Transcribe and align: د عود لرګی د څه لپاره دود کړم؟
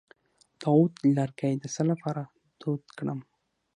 د 0.59 0.61
عود 0.73 0.93
لرګی 1.17 1.53
د 1.61 1.63
څه 1.73 1.83
لپاره 1.91 2.23
دود 2.61 2.83
کړم؟ 2.97 3.19